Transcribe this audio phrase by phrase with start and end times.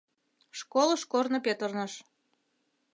[0.59, 1.93] Школыш корно петырныш.